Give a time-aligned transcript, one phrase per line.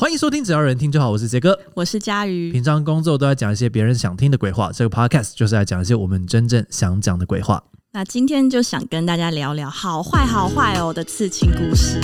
[0.00, 1.10] 欢迎收听，只要有人听就好。
[1.10, 2.52] 我是杰哥，我是佳瑜。
[2.52, 7.60] 平常工作都在讲一些别人想听的鬼话，这个 podcast 就是来讲一些我们真正想讲的鬼话。
[7.90, 12.00] 那今天就想跟大家聊聊好坏好坏哦的刺青故事，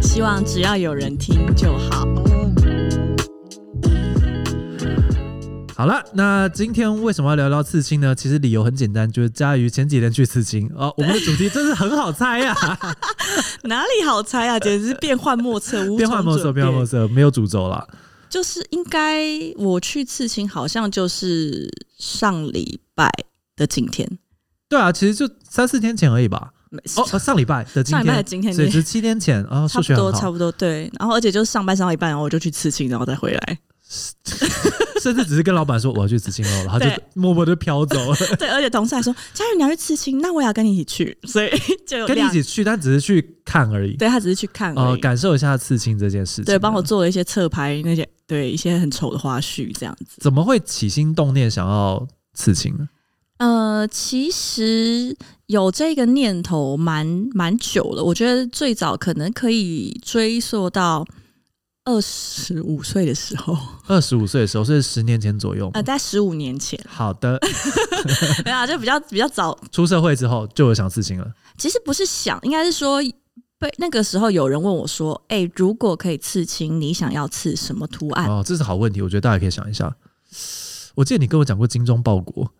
[0.00, 2.08] 希望只要有人听就好。
[5.76, 8.14] 好了，那今天为什么要聊聊刺青呢？
[8.14, 10.90] 其实理由很简单，就是佳瑜前几天去刺青哦。
[10.96, 12.56] 我们的主题真是很好猜呀，
[13.64, 14.58] 哪里好猜啊？
[14.58, 17.86] 简直是变幻莫测，变幻莫测，变幻莫测，没有主轴了。
[18.30, 19.22] 就是应该
[19.56, 23.12] 我去刺青，好像就是上礼拜
[23.54, 24.18] 的今天。
[24.70, 26.52] 对啊，其实就三四天前而已吧。
[26.96, 30.90] 哦，上礼拜的今天，上礼拜的今天，所以是七天前啊，数学很好，差不多对。
[30.98, 33.58] 然后而且就是上班上到一半，然后我就去刺青，然后再回来。
[35.02, 38.16] 甚至只是跟老板说我要去刺青了，然后就默默的飘走了。
[38.38, 41.50] 对，而且同事还说：“佳宇，你要去刺青，那我也要跟你一起去。”所以
[41.86, 43.96] 就跟你一起去，但只是去看而已。
[43.96, 46.44] 对，他只是去看而已，呃，感受一下刺青这件事情。
[46.44, 50.16] 对，帮我做了一些侧拍，那些对一些很丑的花絮，这样子。
[50.18, 52.88] 怎么会起心动念想要刺青呢？
[53.38, 55.14] 呃，其实
[55.46, 58.02] 有这个念头蛮蛮久了。
[58.02, 61.06] 我觉得最早可能可以追溯到。
[61.86, 63.56] 二十五岁的时候，
[63.86, 66.78] 二十五岁的时候是十年前左右，呃，在十五年前。
[66.88, 67.40] 好的，
[68.44, 71.32] 没有，就比较比较早出社会之后就有想刺青了。
[71.56, 73.00] 其实不是想，应该是说
[73.58, 79.96] 被那个时候有人问我说：“哎、欸，如果可以刺青，你想要刺什么图案？”哦，这是好问题，我觉得大家可以想一下。
[80.96, 82.50] 我记得你跟我讲过精忠报国，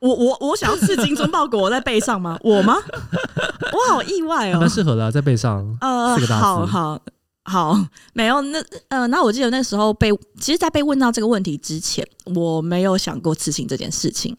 [0.00, 2.38] 我我我想要刺精忠报国，我在背上吗？
[2.42, 2.76] 我吗？
[3.72, 7.00] 我好意外哦，蛮适合的、啊，在背上呃，四个大字，好好。
[7.48, 7.78] 好，
[8.12, 14.36] 没有那呃，那我记得那时候被，其实，在被问到这个问题之前，我没有想过刺青这件事情。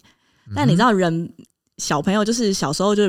[0.56, 1.32] 但你知道，人
[1.78, 3.04] 小朋友就是小时候就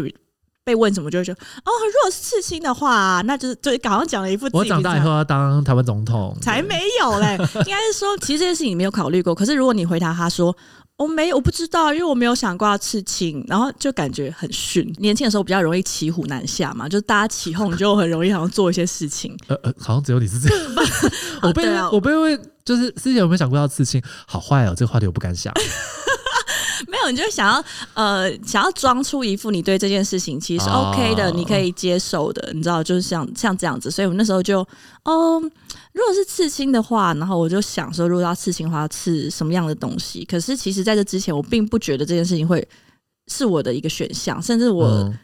[0.64, 4.48] 被问什么，就会说哦，如果是刺青的话，那就是就刚刚讲了一副。
[4.52, 9.34] 我长大以后要当台湾总统，才没有嘞，应该是说，其实这件事情你没有考虑过。
[9.34, 10.56] 可是如果你回答他说。
[11.00, 14.86] 我没有，我不知道，因为我没有想过要刺青，然后就感觉很逊。
[14.98, 19.34] 年轻的时候比较容易骑虎难下嘛，就大家起哄，就很容易好像做一些事情。
[19.46, 20.66] 呃呃，好像只有你是这样。
[21.40, 24.02] 我被、啊、我被问，就是之前有没有想过要刺青？
[24.26, 25.50] 好坏哦，这个话题我不敢想。
[26.88, 33.90] 没有，你就想要呃，想要装出一副你对这件事情其实是 OK 的，哦、你可以接受的，你知道，就是像像这样子。
[33.90, 34.66] 所以我那时候就，
[35.04, 35.42] 哦，
[35.92, 40.24] 如果是刺青的话，然后我就想说，如果要刺青的话，要刺什么样的东西？
[40.24, 42.66] 可是其实在这之前，我并不觉得这件事情会
[43.28, 45.18] 是我的一个选项，甚至我，嗯、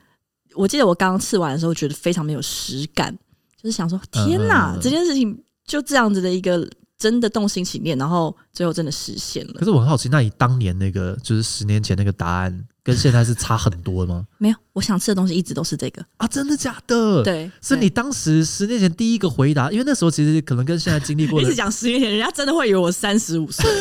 [0.55, 3.17] 我记得我刚刚刺完的时候，觉得非常没有实感，
[3.63, 6.69] 就是想说，天哪，嗯、这件事情就这样子的一个。
[6.99, 9.53] 真的动心起念，然后最后真的实现了。
[9.59, 14.25] 可是我很好奇，那你当年那个就是十年前那个答案，跟现在是差很多的吗？
[14.39, 16.27] 没有，我想吃的东西一直都是这个啊！
[16.29, 17.21] 真的假的？
[17.25, 21.43] 对，是你当时十年前第一个回答，因为那时候其实可能跟现在经历过的。
[21.45, 23.65] 一直讲十年前，人家真的会以为我三十五岁。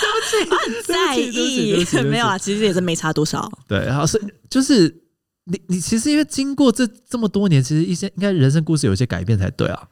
[0.00, 1.84] 对不起，我很在意。
[2.08, 3.46] 没有啊，其实也是没差多少。
[3.68, 4.88] 对，然后是就是
[5.44, 9.86] 你你其实因为经过这这么多年，其实一些应该人生故事有一些改变才对啊。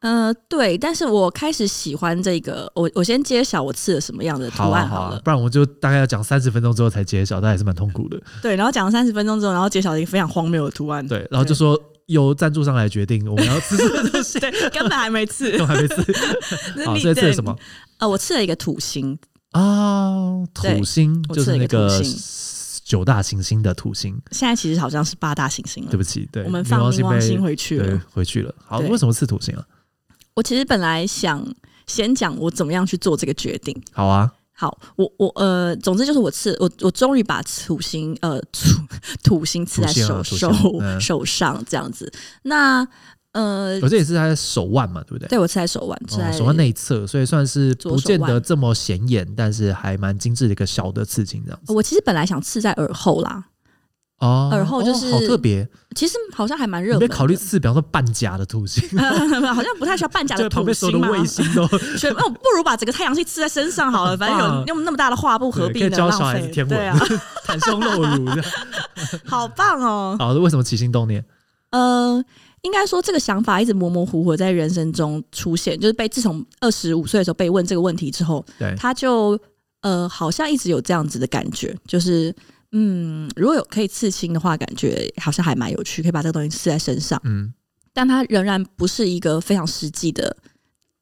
[0.00, 8.18] 呃，对，但是我开始喜欢这个，我我先揭晓我刺了什么样的图案好了，好啊好啊，不然我就大概要讲三十分钟之后才揭晓，但还是蛮痛苦的。
[8.40, 11.06] 对，然后讲了三十分钟之后，然后揭晓了一个非常荒谬的图案。
[11.06, 14.38] 对，然后就说由赞助商来决定我们要吃什么东西。
[14.40, 15.96] 对，根本还没刺， 根本还没刺。
[16.86, 17.54] 好，所以刺了什么？
[17.98, 19.18] 呃，我刺了一个土星
[19.50, 22.02] 啊，哦，土星就是那个
[22.84, 24.18] 九大行星的土星。
[24.30, 25.90] 现在其实好像是八大行星了。
[25.90, 28.54] 对不起，对，我们放冥王星回去了，对，回去了。
[28.64, 29.62] 好，为什么刺土星啊？
[30.40, 31.46] 我其实本来想
[31.86, 33.78] 先讲我怎么样去做这个决定。
[33.92, 38.70] 好啊，好，我我呃，总之就是我刺我我终于把土星呃土
[39.22, 42.10] 土星刺在手、啊、手、嗯、手上这样子。
[42.44, 42.88] 那
[43.32, 45.28] 呃，我这也是在手腕嘛，对不对？
[45.28, 51.74] 对，我刺在手腕，刺在手腕内侧，所以算是不见得这么显眼，但是还蛮精致的一个小的刺青这样子。
[51.74, 53.44] 我其实本来想刺在耳后啦。
[54.20, 55.66] 哦，耳后就是、哦、好特别，
[55.96, 57.08] 其实好像还蛮热门。
[57.08, 58.86] 考虑刺，比方说半甲的土星，
[59.54, 61.08] 好像不太需要半甲的土星嘛。
[61.08, 64.14] 卫星都，那不如把整个太阳系刺在身上好了。
[64.18, 65.90] 反正有用那么大的画布，何必呢？
[65.90, 66.98] 教小孩子天文，对啊，
[67.48, 68.30] 袒胸露乳
[69.24, 70.14] 好棒哦！
[70.18, 71.24] 好，为什么起心动念？
[71.70, 72.22] 呃，
[72.60, 78.44] 应该说这个想法一直模模糊糊在人生中出现，就是被自从二十五岁的时候被问这个问题之后，
[78.76, 79.40] 他就
[79.80, 82.34] 呃，好像一直有这样子的感觉，就是。
[82.72, 87.20] 嗯，如果有可以刺青的话，感觉好像还蛮有趣，可以把这个东西刺在身上。
[87.24, 87.52] 嗯，
[87.92, 90.36] 但它仍然不是一个非常实际的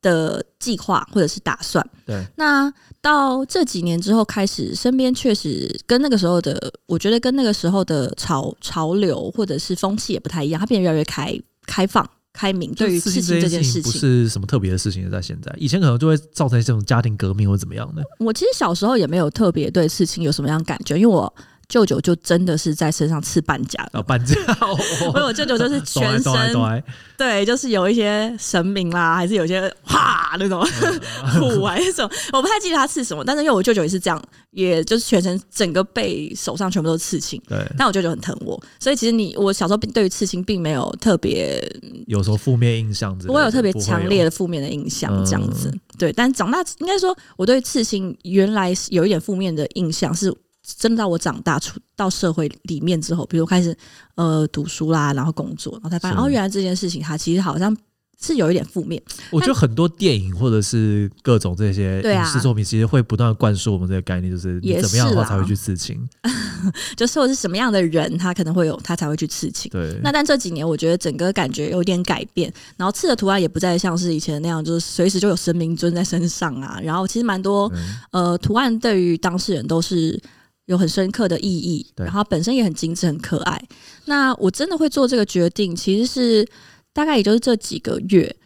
[0.01, 1.87] 的计划或者是打算。
[2.07, 2.73] 对，那
[3.03, 12.09] 到这几年之后，开始身边确实跟那个时候的，我觉得跟那个时候的潮潮流或者是风气也不太一样，它变得越来越开开放。
[12.31, 18.03] 开明，对于刺青这件事情不是什么特别的事情，在现在，以前可能就会造成这种家庭革命或怎么样的。
[18.21, 21.35] 我其实小时候也没有特别对刺青有什么样感觉，因为我。
[21.69, 24.35] 舅舅就真的是在身上刺半甲的，哦，半甲。
[25.03, 26.83] 因为我舅舅就是 全身，
[27.17, 30.65] 对，就是有一些神明啦，还是有些哈那种
[31.39, 33.23] 虎还是什么，我不太记得他刺什么。
[33.23, 34.23] 但是因为我舅舅也是这样，
[34.53, 37.39] 也就是全身整个背、手上全部都是刺青。
[37.47, 41.63] 对，但我舅舅很疼我，所以其实你我小时候对于刺青并没有特别
[42.09, 45.69] 有时候负面印象，不会有特别强烈的负面的印象这样子。
[45.69, 50.35] 嗯、对，但长大应该说，我对刺青原来有一点负面的印象是。
[50.77, 53.75] 真的到我长大出到社会里面之后，比如开始
[54.17, 57.75] 呃读书啦，然后工作，然后才发现哦，原来这件事情它其实好像
[58.21, 59.01] 是有一点负面。
[59.31, 65.97] 我觉得很多电影或者是各种这些影视作品，其实会不断的灌输我们这个概念，就是你怎么样的话才会去刺青，
[66.97, 69.71] 就是我是什么样的人，他可能会有他才会去刺青。
[69.71, 69.99] 对。
[70.03, 76.81] 那但这几年我觉得整个感觉有点改变，然后刺的图案也不再像是以前那样，就是随时就有神明尊在身上啊。
[76.83, 77.73] 然后其实蛮多
[78.11, 80.21] 呃图案对于当事人都是。
[80.69, 83.61] 有很深刻的意义，然后本身也很精致、很可爱。
[84.05, 86.47] 那我真的会做这个决定，其实是
[86.93, 88.37] 大概也就是这几个月，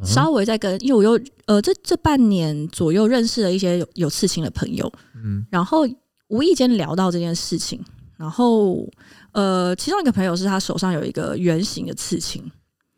[0.00, 5.84] 嗯、稍微在跟，因为我又呃这这半年左右认识了一些有有刺青的朋友，嗯，然后
[6.28, 7.84] 无意间聊到这件事情，
[8.16, 8.88] 然后
[9.32, 12.48] 呃其中一个朋友是他手上有一个圆形的刺青。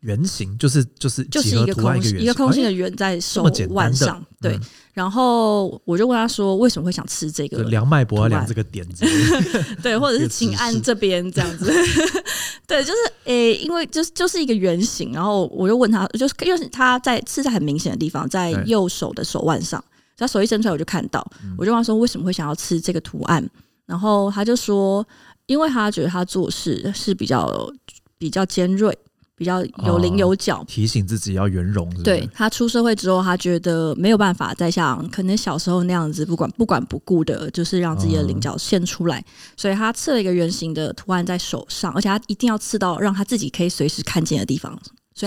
[0.01, 4.59] 圆形就是就是就是一个空一个空心的圆在手腕上，对。
[4.93, 7.63] 然后我就问他说：“为什么会想吃这个？
[7.69, 9.05] 量脉搏要量这个点子，
[9.81, 11.71] 对，或者是请按这边这样子，
[12.67, 15.13] 对，就是诶、欸，因为就是就是一个圆形。
[15.13, 19.81] 然后我就问他，就是因为他在刺在很明显的地方，在右手的手腕上，
[20.17, 21.25] 他手一伸出来我就看到，
[21.57, 23.47] 我就问他说为什么会想要吃这个图案？
[23.85, 25.05] 然后他就说，
[25.45, 27.71] 因为他觉得他做事是比较
[28.17, 28.97] 比较尖锐。”
[29.39, 32.03] 比较有棱有角，哦，提醒自己要圆融是是？
[32.03, 39.25] 对，他出社会之后，他觉得没有办法再像可能小时候那样子，不管不管不顾的，就是让自己的棱角现出来，嗯、
[39.55, 44.77] 所以他刺了一个圆形的图案在手上，而且他一定要刺到让他自己可以随时看见的地方。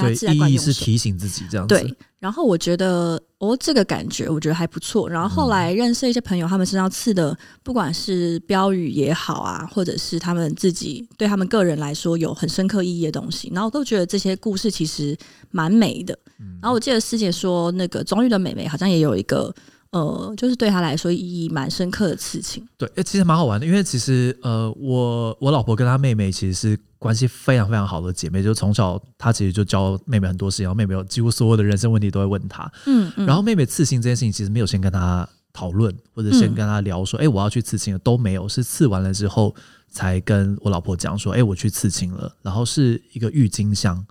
[0.00, 1.75] 所以，意义是提醒自己这样子。
[1.75, 5.09] 对，然后我觉得哦，这个感觉我觉得还不错。
[5.09, 15.17] 然后后来认识一些朋友，他们身上刺的，不管是标语也好啊，或者是他们自己对他们个人来说有很深刻意义的东西，然后都觉得这些故事其实
[15.50, 16.19] 蛮美的。
[16.61, 19.55] 然后我记得师姐说，那个中玉的妹妹好像也有一个。
[19.93, 22.67] 呃，就是对他来说意义蛮深刻的事情。
[22.79, 32.73] 对，哎，其实蛮好玩的，因为其实呃，我我老婆跟她妹妹其实是关系非常非常好的姐妹，就从小她其实就教妹妹很多事情，然后妹妹有几乎所有的人生问题都会问她。
[32.87, 39.55] 嗯，嗯，然后妹妹刺青这件事情其实没有先跟她讨论，或者先跟她聊说，哎、嗯，我要去刺青了，都没有，是刺完了之后
[39.91, 44.06] 才跟我老婆讲说，哎，我去刺青了，然后是一个郁金香。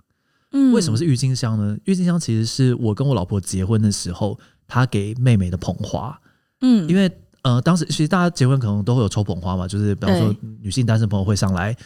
[0.52, 1.76] 嗯，为什么是郁金香呢？
[1.86, 4.38] 郁金香其实是我跟我老婆结婚的时候。
[4.72, 6.18] 他给妹妹的捧花，
[6.62, 7.10] 嗯，因为
[7.42, 11.76] 呃，当时其实大家结婚可能都会有抽捧花嘛，就是比方说女性单身朋友会上来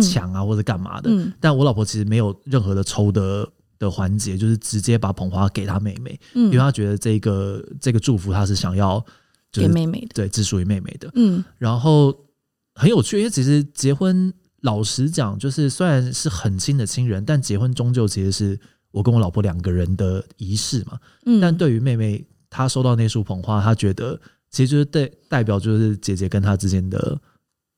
[0.00, 9.04] 抢啊或者干嘛的，嗯，但我老婆其实没有任何的抽的的环节，就是直接把捧花给她妹妹，嗯，因为她觉得这个这个祝福她是想要
[9.50, 12.16] 给妹妹的，对，只属于妹妹的，嗯，然后
[12.76, 18.60] 很有趣，因为其实结婚老实讲，就是虽然是很亲的亲人，但结婚终究其实是。
[18.92, 24.20] 我跟我老婆两个人的仪式嘛，嗯，但对于妹妹，她收到那束捧花，她觉得
[24.50, 27.18] 其实就是代代表就是姐姐跟她之间的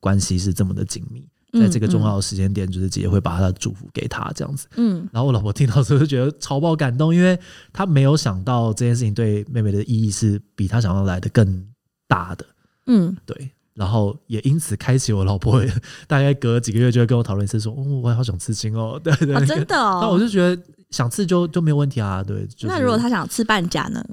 [0.01, 7.39] 关系是这么的紧密，在这个重要的时间点，就是姐姐会把她的祝福给她这样子，嗯，然后我老婆听到之后就觉得超爆感动，因为
[7.73, 11.67] 她没有想到这件事情对妹妹的意义是比她想要来的更
[12.09, 12.45] 大的，
[12.87, 13.51] 嗯，对。
[13.75, 15.61] 然后也因此开启我老婆，
[16.07, 18.99] 大概隔了几个月就会跟我讨论一次，说：“哦，我也好想刺青哦。
[19.03, 19.99] ”对对，哦、真的哦。
[20.03, 22.23] 那我就觉得想刺就就没有问题啊。
[22.23, 24.05] 对，就是、那如果他想刺半甲呢？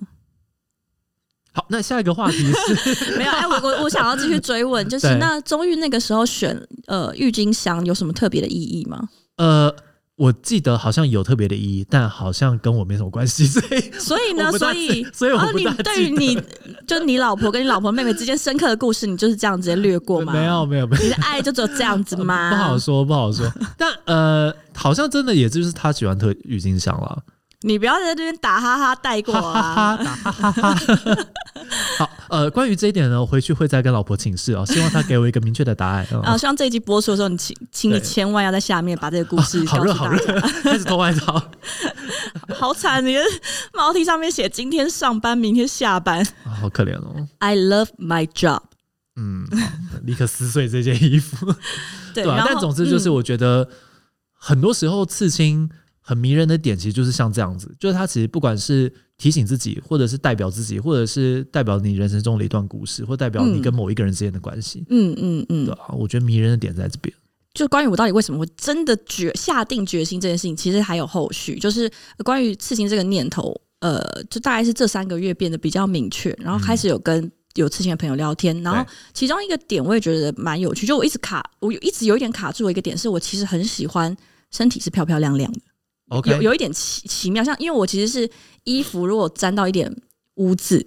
[1.53, 3.31] 好，那下一个话题是 没有。
[3.31, 9.09] 哎，我我我想要继续追问，就是那中玉那个时候选呃郁金香有什么特别的意义吗？
[9.37, 9.73] 呃。
[10.21, 16.39] 我记得好像有特别的意义，但好像跟我没什么关系，所以所以呢，所以所以我不你对于你
[16.85, 20.31] 就你老婆跟你老婆妹妹之间深刻的故事，你就是这样直接略过吗？
[20.31, 22.51] 没有没有没有，你的爱就只有这样子吗？
[22.51, 27.23] 不好说不好说，但呃，好像真的也就是他喜欢特郁金香了。
[27.63, 29.95] 你不要在这边打哈哈带过啊！
[29.97, 30.77] 打哈哈哈。
[31.97, 36.05] 好，呃，关于这一点呢，我回去会再跟老婆请示哦，希望她给我一个明确的答案。
[36.23, 39.93] 啊，希望这一集播出的时候，你请，请你千万要在下面把这个故事 告诉大家。
[39.93, 41.51] 好热好热，开始脱外套。
[42.55, 43.21] 好惨，你的
[43.73, 46.25] 毛 T 上面写今天上班，明天下班，
[46.59, 47.27] 好可怜哦。
[47.37, 48.61] I love my job。
[49.17, 49.45] 嗯，
[50.03, 51.53] 立刻撕碎这件衣服。
[52.15, 53.69] 对，但总之就是，我觉得
[54.33, 55.69] 很多时候刺青。
[56.01, 64.83] 很迷人的点，其实就是像这样子，就是它其实不管是提醒自己，或者是代表自己，或者是代表你人生中的一段故事，或代表你跟某一个人之间的关系。
[64.89, 67.13] 嗯嗯嗯，对啊，我觉得迷人的点在这边。
[67.53, 71.91] 就关于我到底为什么会真的决下定决心这件事情，其实还有后续，就是
[72.23, 84.15] 关于刺青这个念头，呃，就大概是这三个月变得比较明确，然后开始有跟有刺青的朋友聊天，然后其中一个点我也觉得蛮有趣，就我一直卡，我一直有一点卡住的一个点是我其实很喜欢
[84.49, 85.59] 身体是漂漂亮亮的
[86.25, 88.29] 有有一点奇奇妙，像因为我其实是
[88.63, 89.95] 衣服如果沾到一点
[90.35, 90.85] 污渍，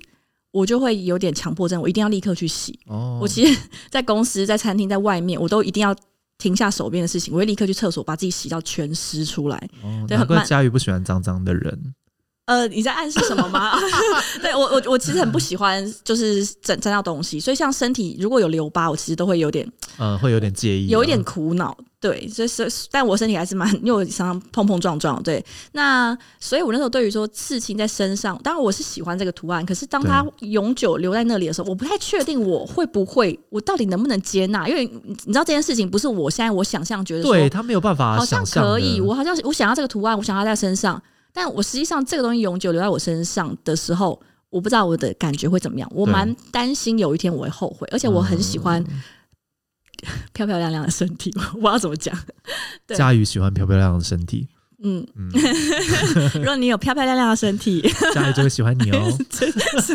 [0.51, 2.79] 我就会有点强迫症，我一定要立刻去洗。
[2.87, 5.95] 哦，我其实，在公司、在餐厅、在外面，我都一定要。
[6.37, 9.69] 停下手边的事情，我会立刻去厕所把自己洗到全湿出来。
[9.83, 11.95] 哦，难怪家瑜不喜欢脏脏的人。
[12.47, 13.73] 呃，你在暗示什么吗？
[14.43, 19.67] 对我，我我其实很不喜欢，就是沾沾到东西，所以像身体如果有留疤，我其实都会有点，
[19.97, 21.75] 呃，会有点介意，有一点苦恼。
[22.05, 25.23] 对，所以所以，但我身体还是蛮，因为我常常碰碰撞撞。
[25.23, 25.43] 对，
[25.73, 34.69] 那所以我那时候对于说刺青在身上，当然我是喜欢这个图案，可是当它永久留在那里的时候，我不太确定我会不会，我到底能不能接纳？
[34.69, 41.03] 因为你知道这件事情不是我现在我想象觉得，对他没有办法，好像可以，我好像我想要这个图案，我想要在身上。
[41.33, 44.21] 但我实际上这个东西永久留在我身上的时候，
[44.51, 45.91] 我不知道我的感觉会怎么样。
[45.93, 48.85] 我蛮担心有一天我会后悔，而且我很喜欢
[50.33, 51.33] 漂漂亮亮的身体。
[51.55, 52.17] 我不知道怎么讲。
[52.89, 54.49] 佳宇喜欢漂漂亮亮的身体。
[54.87, 55.31] 嗯嗯，
[56.37, 57.81] 如果你有漂漂亮亮的身体，
[58.13, 59.19] 家瑜就会喜欢你哦。
[59.31, 59.95] 真的是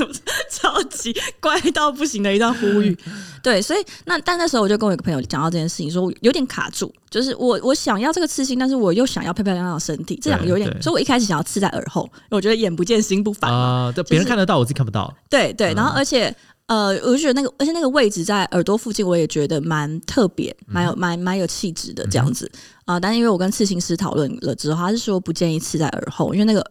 [0.49, 2.97] 超级怪到不行的一段呼吁。
[3.43, 15.15] 对，所以那但那时候我就跟我一个朋友讲到这件事情，说我有点卡住，就是我我想要这个刺青，但是我又想要漂漂亮亮的身体，这两个有点，所以我一开始想要刺在耳后，我觉得眼不见心不烦啊，就别人看得到，我自己看不到。
[15.29, 16.35] 对对，然后而且。
[16.69, 22.49] 呃，我就觉得那个，而且那个位置在耳朵附近，我也觉得蛮特别，蛮有蛮蛮有气质的这样子
[22.85, 22.99] 啊。
[22.99, 26.63] 但是因为我跟刺青师讨论了之后，他是说不建议刺在耳后，因为那个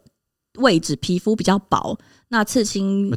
[0.61, 1.99] 位置皮肤比较薄。
[2.31, 3.11] 那刺青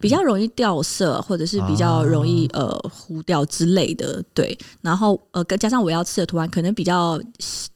[0.00, 4.58] 比较容易掉色，或者是比较容易呃糊掉之类的，对。
[4.80, 7.20] 然后呃，加上我要刺的图案可能比较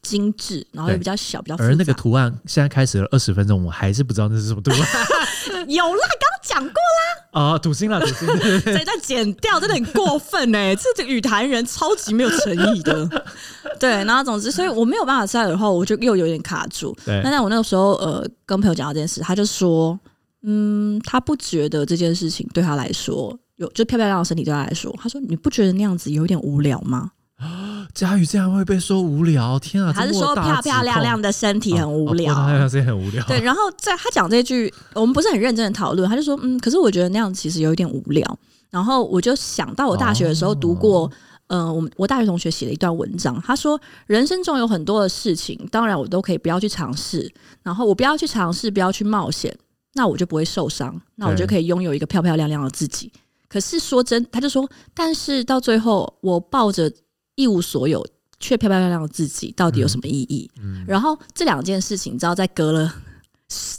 [0.01, 1.55] 精致，然后又比较小，比较。
[1.57, 4.79] 而那个图案现在开始了二十分钟，我还是不知道那是什么图案。
[5.69, 7.53] 有啦，刚刚讲过啦。
[7.53, 8.27] 啊， 土星啦，土星。
[8.59, 10.75] 所以再剪掉，真的很过分哎、欸！
[10.75, 13.07] 这个雨坛人超级没有诚意的。
[13.79, 16.93] 对，然后总之，所以我没有办法刺在耳后，我就又有点卡住。
[17.05, 17.21] 对。
[17.23, 19.97] 那在我那个时候，呃，跟朋友讲到这件事，他就说。
[20.43, 27.11] 嗯，他不觉得这件事情对他来说有，就漂漂亮亮的身体对他来说，他说你不觉得那样子有点无聊吗？
[27.37, 29.59] 啊， 佳宇竟然会被说无聊？
[29.59, 29.93] 天啊！
[29.93, 32.33] 还是说漂漂亮亮的身体很无聊？
[32.33, 33.23] 漂漂亮亮身体很无聊。
[33.25, 38.39] 对，然后在他讲这句，我们不是很认真的讨论，他就说，嗯，可是我觉得那样子其实有一点无聊。
[38.69, 41.09] 然后我就想到我大学的时候读过，
[41.47, 47.31] 嗯、哦呃，我们我大学同学写了一段文章，他说人生中有很多的事情，当然我都可以不要去尝试，
[47.63, 49.55] 然后我不要去尝试，不要去冒险。
[49.93, 53.11] 那我就不会受伤，那我就可以拥有一个漂漂亮亮的自己。
[53.49, 56.91] 可是说真，他就说，但是到最后，我抱着
[57.35, 58.05] 一无所有
[58.39, 60.51] 却漂漂亮亮的自己，到底有什么意义？
[60.59, 62.93] 嗯嗯、然后这两件事情，你知道，在隔了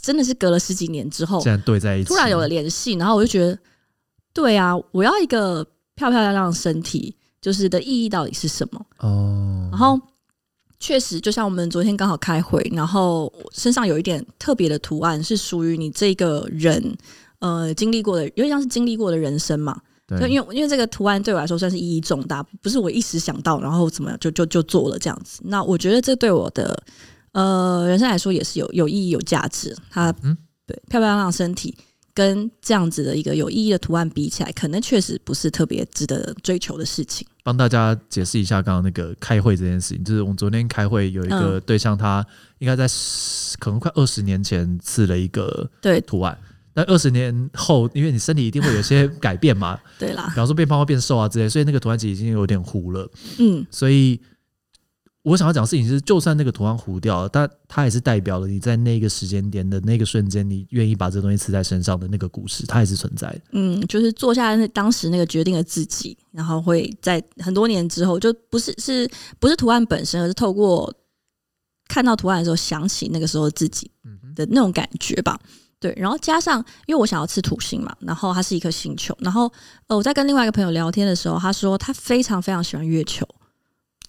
[0.01, 3.57] 真的是隔了十几年之后，对在一起，突然有了联系，然后我就觉得，
[4.33, 5.63] 对啊，我要一个
[5.95, 8.85] 漂漂亮亮的身体，就是的意义到底是什么？
[8.97, 9.99] 哦，然后。
[10.79, 16.97] 确实，就像我们昨天刚好开会，然后身上有一点特别的图案，是属于你这个人，
[17.39, 19.79] 呃，经历过的，有点像是经历过的人生嘛。
[20.07, 25.41] 对，因为因为这个图案对我来说算是意义重大，不是我一时想到，然后怎么样就就就做了这样子。
[25.43, 26.81] 那我觉得这对我的
[27.33, 29.75] 呃人生来说也是有有意义、有价值。
[29.91, 31.77] 它嗯，对，漂漂亮亮身体。
[32.19, 37.25] 跟这样子的一个有意义的图案比起来，可能确实不是特别值得追求的事情。
[37.43, 42.25] 帮大家解释一下，刚刚那个开会这件事情，就是我们昨天开会有一个对象，他
[42.57, 42.85] 应该在
[43.57, 46.37] 可能快二十年前刺了一个对图案，
[46.73, 54.19] 那二十年后，因为你身体一定会有些改变嘛， 对啦，比方说变胖或变瘦啊之类，所以那个图案其实已经有点糊了，嗯，所以。
[55.23, 63.41] 我想要讲的事情是，就算那个图案糊掉了，但它也是代表了你在那个时间点的那个瞬间，你愿意把这个东西刺在身上的那个故事，它也是存在的。
[63.51, 69.09] 嗯，就是做下来那当时那个决定的自己，然后会在很多年之后，就不是是
[69.39, 70.91] 不是图案本身，而是透过
[71.89, 73.91] 看到图案的时候想起那个时候自己
[74.33, 75.37] 的那种感觉吧。
[75.81, 79.51] 对，然后加上因为我想要吃土星嘛，然后它是一颗星球，然后
[79.87, 83.27] 呃我在跟另外一个朋友聊天的时候，他说他非常非常喜欢月球。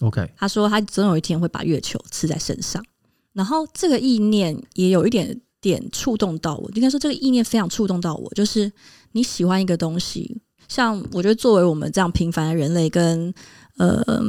[0.00, 2.84] OK，他说他总有一天会把月球刺在身上，
[3.32, 6.70] 然后这个意念也有一点点触动到我。
[6.74, 8.70] 应该说这个意念非常触动到我，就是
[9.12, 13.32] 你喜欢一个东西，像我觉得作为我们这样平凡的人类跟，
[13.76, 14.22] 跟呃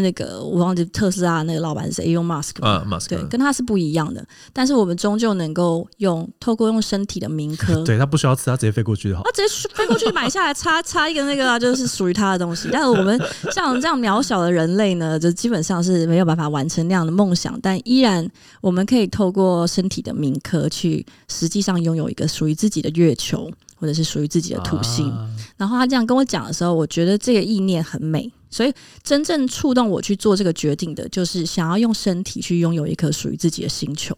[0.00, 4.26] 那个我忘记特斯拉那个老板是谁，Elon Musk 啊，Musk 对，跟他是不一样的。
[4.52, 9.22] 但是我们终究能够用透过用身体的铭刻， 对他不需要吃，他直接飞过去就好。
[9.22, 12.70] 他直接飞过去买下来，插插一个那个、啊、就是属于他的东西。
[12.72, 13.20] 但是我们
[13.52, 17.58] 像这样渺小的人类呢，就基本上是没有办法完成那样的梦想。
[17.60, 18.26] 但依然
[18.62, 25.10] 我们可以透过身体的铭刻，去实际上拥有一个属于自己的月球，或者是属于自己的土星。
[25.10, 28.32] 啊、然后他这样跟我讲的时候，我觉得这个意念很美。
[28.52, 34.16] 所以，真正触动我去做这个决定的，就是想要用身体去拥有一颗属于自己的星球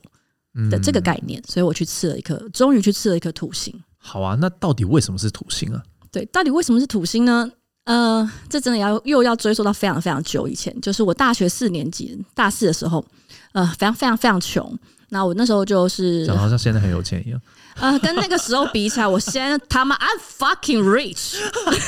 [0.71, 1.43] 的这个概念。
[1.49, 3.73] 所以我去吃了一颗，终于去吃了一颗土星。
[3.97, 5.83] 好啊，那到底为什么是土星啊？
[6.11, 7.51] 对，到底为什么是土星呢？
[7.85, 13.05] 呃，这真的要又要追溯到非常非常久以前，就是我大学四年级大四的时候，
[13.53, 14.79] 呃，非常非常非常穷。
[15.11, 17.41] 那我那时候就是讲好像现在很有钱一样。
[17.77, 21.37] 啊、呃，跟那个时候比起来，我现在他妈 I'm fucking rich。
[21.67, 21.83] 那时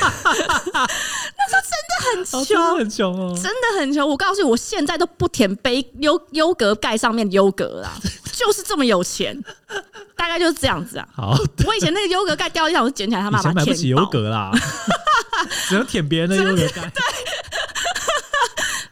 [1.55, 4.07] 候真的很穷，哦，很穷哦，真的很穷。
[4.07, 7.91] 我告诉你，我现在都不舔杯优优格盖上面优格啦，
[8.33, 9.41] 就是这么有钱，
[10.15, 11.07] 大概就是这样子啊。
[11.15, 14.51] 好，我以前那个优格盖掉地上，我就捡起来，他妈妈买不起优格啦，
[15.69, 16.81] 只能舔别人的优格盖。
[16.89, 17.01] 对，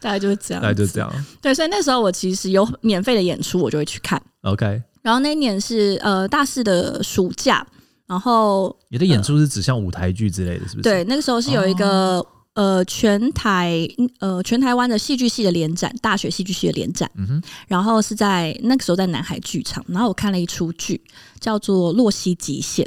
[0.00, 1.12] 大概就是这样，大概就是这样。
[1.42, 4.20] 对，所以那时候我其实有免费的演出，我就会去看。
[4.42, 4.82] OK。
[5.06, 7.64] 然后那一年是呃大四的暑假，
[8.08, 10.82] 然后你的演出是指像舞台剧之类的，是不是？
[10.82, 17.08] 对，那个时候是有一个、哦、呃全台呃全台湾的戏剧系的联展，大学戏剧系的联展。
[17.14, 17.42] 嗯哼。
[17.68, 21.00] 然后是在那个时候在南海剧场，然后我看了一出剧
[21.38, 22.84] 叫做《洛西极限》。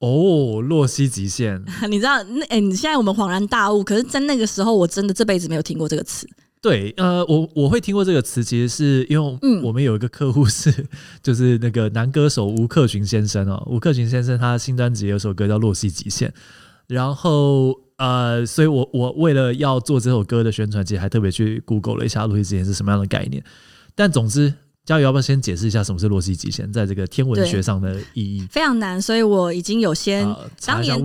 [0.00, 6.28] 哦，《洛西极限》， 你知道那哎，你现在我们恍然大悟，可是在那个时候我真的这辈子没有听过这个词。
[6.64, 10.88] 对，呃，我我会听过这个词，其实是因为我们有一个客户是，嗯、
[11.22, 16.26] 就是那个男歌手吴克群先生哦，吴克群先生他新专辑有首歌叫《洛西极限》，
[16.86, 23.44] 然后呃，所以我我为了要做这首歌的宣传，其实还特别去 Google 了一下洛西极限是什么样的概念。
[23.94, 24.54] 但总之，
[24.86, 28.46] 嘉宇要不要先解释一下什么是洛西极限，在这个天文学上的意义？
[28.50, 31.04] 非常难，所以我已经有先、呃、当年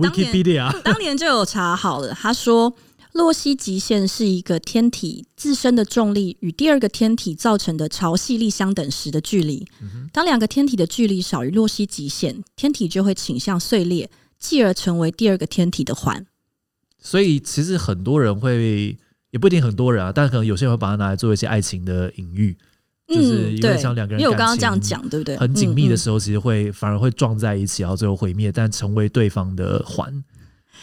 [0.82, 2.74] 当年就有查好了，他说。
[3.12, 9.66] 洛希极限是一个天体自身的重力与第二个天体造成的潮汐力相等时的距离。
[10.12, 16.24] 当两个天体的距离少于洛希极限，天体就会倾向碎裂，继而成为第二个天体的环。
[17.02, 18.96] 所以，其实很多人会，
[19.30, 22.56] 也不一定很多人啊，但可能有些人会把它拿来做一些爱情的隐喻，
[23.08, 25.36] 就是因为像两个人，因为我刚刚这样讲，对不对？
[25.36, 30.22] 很紧密的时候，其实会反而会撞在一起，然后最后毁灭，但成为对方的环。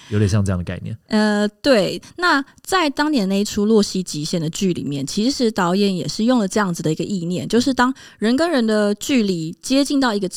[0.10, 0.98] 有点像这样的概念。
[1.08, 2.02] 呃，对。
[2.18, 10.30] 那在当年那一出《洛西极限》的剧里面，其实导演也是用了这样子的一个意念，就是当人跟人的距离接近到一个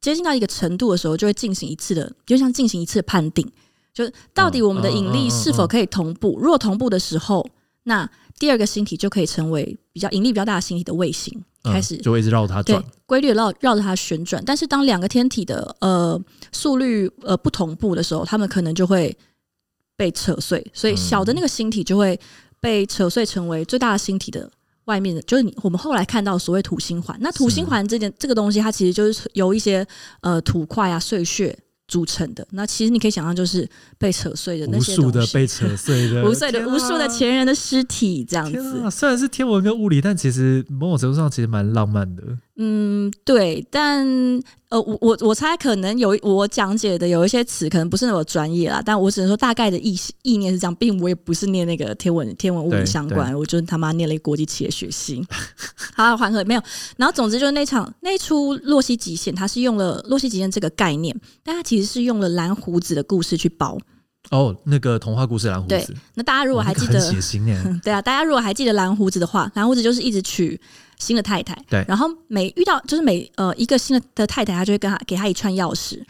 [0.00, 3.46] 接近到一个程度的时候，就会进行一次的，就像进行一次的判定，
[3.92, 6.38] 就是到底我们的引力是否可以同步。
[6.40, 7.46] 如果同步的时候，
[7.84, 11.44] 那第二个星体就可以成为比较引力比较大的星体的卫星。
[11.64, 14.42] 开始、嗯、就会一直绕它转，规律绕绕着它旋转。
[14.44, 16.20] 但是当两个天体的呃
[16.52, 19.16] 速率呃不同步的时候，它们可能就会
[19.96, 22.18] 被扯碎，所以小的那个星体就会
[22.60, 24.50] 被扯碎，成为最大的星体的
[24.84, 27.16] 外面的，就是你我们后来看到所谓土星环。
[27.20, 29.86] 那土星环这件这个东西，它其实就是由一些
[30.22, 31.58] 呃土块啊碎屑。
[31.90, 32.46] 组成的。
[32.52, 38.88] 那其实你可以想象，就是被扯碎的那些，无数的被扯碎的， 无数的无数的前人的尸体这样子。
[38.90, 42.22] 虽然是天文跟物理，但其实某种程度上其实蛮浪漫的。
[42.62, 44.06] 嗯，对，但
[44.68, 55.26] 呃，我我我猜可能有我讲解的有一些词可能不是那么专业啦，但我只能说大概的意意念是这样，并我也不是念那个天文天文物理相关，我就是他妈念了一个国际企业学系。
[55.96, 56.62] 好，缓和没有，
[56.98, 63.78] 然后总之就是那场那出洛希极限，它是用了洛希极限这个概念，但它其实是用了蓝胡子的故事去包。
[64.30, 65.68] 哦，那个童话故事蓝胡子。
[65.68, 67.00] 对，那大家如果还记得。
[67.82, 70.60] 对啊，大家如果还记得蓝胡子的话，蓝胡子就是一直娶。
[71.00, 76.00] 新的太太，对，然后每遇到就是每呃一个新的的太太，他就会跟他给他一串钥匙，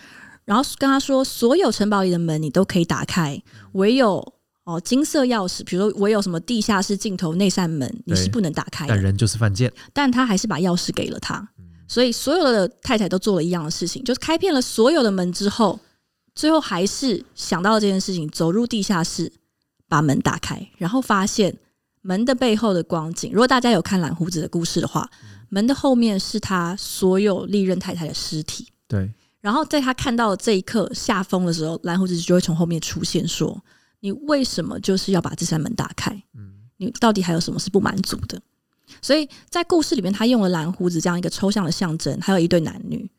[0.44, 3.40] 然后跟他说，所有城堡里的门你都可以打开，
[3.72, 8.92] 唯有哦金色钥匙，比如说唯有什么地下室尽头那扇门你是不能打开的。
[8.92, 11.48] 但人就是犯贱，但他还是把钥匙给了他，
[11.87, 15.79] 所以所有的太太都做了一样的事情，就是开遍了所有的门之后，
[16.35, 19.33] 最后还是想到了这件事情，走入地下室，
[19.88, 21.57] 把门打开，然后发现。
[22.02, 25.08] 门的背后的光景，如果大家有看蓝胡子的故事的话，
[25.48, 28.68] 门的后面是他所有历任太太的尸体。
[28.88, 29.12] 对。
[29.40, 33.58] 然后在他看到这一刻下风的时候，蓝胡子就会从后面出现，说
[34.00, 36.10] ：“你为什么就是要把这扇门打开？
[36.34, 38.38] 嗯，你到底还有什么是不满足的？”
[39.00, 43.10] 所以在故事里面，他用了蓝胡子这样一个抽象的象征，还有一对男女。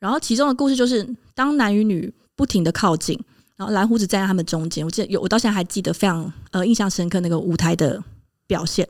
[0.00, 3.16] 然后其中的故事就是，当男与女不停的靠近，
[3.54, 4.84] 然后蓝胡子站在他们中间。
[4.84, 8.02] 我记得有，我到现在还记得非常呃印象深刻那个舞台的。
[8.48, 8.88] 表现。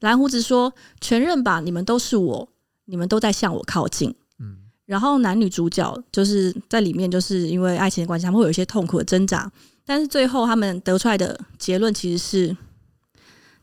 [0.00, 2.48] 蓝胡子说：“承认吧，你们都是我，
[2.86, 9.52] 你们都在向我靠近。”嗯，然后男女主角就是在里面，就是因为爱情的关系，他们会有一些痛苦的挣扎，
[9.84, 12.56] 但是最后他们得出来的结论其实是：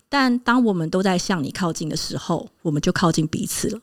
[0.07, 3.81] 但当我们都在向你靠近的时候，我们就靠近彼此了。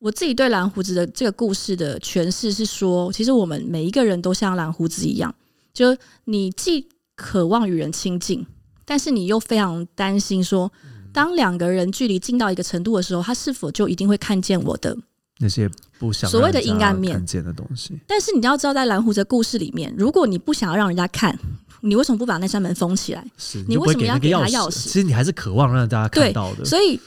[0.00, 5.34] 我自己对蓝胡子的这个故事的诠释是说，其实我们每一个人都像蓝胡子一样，
[5.72, 8.46] 就你既渴望与人亲近，
[8.88, 10.72] 但是你又非常担心说。
[11.10, 14.96] 当两个人距离近到一个程度的时候，他是否就一定会看见我的
[15.38, 17.98] 那些不想所谓的阴暗面看见的东西？
[18.06, 21.36] 但是你要知道，在蓝胡子的故事里面，如果你不想要让人家看，
[21.80, 23.26] 你为什么不把那扇门封起来？
[23.38, 24.82] 是你为什么要给他钥匙？
[24.84, 26.64] 其实你还是渴望让大家看到的。
[26.64, 27.00] 所以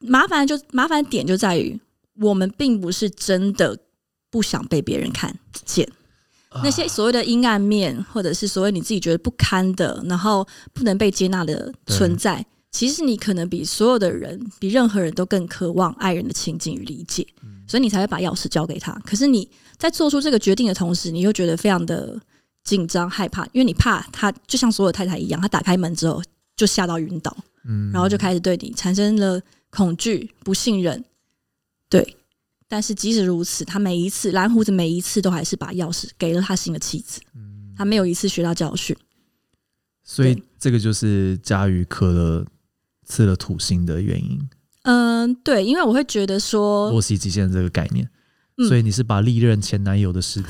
[0.00, 1.78] 麻烦就麻烦点就在于，
[2.20, 3.78] 我们并不是真的
[4.30, 5.86] 不想被别人看见。
[6.62, 12.44] 那些所谓的阴暗面，或者是所谓你自己觉得不堪的，然后不能被接纳的存在。
[12.70, 17.26] 其实你可能比所有的人，比任何人都更渴望爱人的亲近与理解，
[17.66, 18.92] 所以你才会把钥匙交给他。
[19.06, 22.20] 可是你在做出这个决定的同时，你又觉得非常的
[22.64, 26.22] 紧张害怕，因为你怕他就像所有太太一样，他打开门之后
[26.56, 27.34] 就吓到晕倒，
[27.92, 31.02] 然后就开始对你产生了恐惧、不信任。
[31.88, 32.17] 对，
[32.68, 37.20] 但是即使如此，他每一次蓝胡子每一次都还是把钥匙给了他新的妻子，
[37.76, 38.96] 他没有一次学到教训。
[40.04, 42.46] 所以这个就是佳瑜磕了。
[43.10, 44.38] 刺了土星的原因，
[44.82, 48.06] 嗯，对，因为我会觉得说洛希极限这个概念，
[48.58, 50.48] 嗯、所以你是把历任前男友的尸体，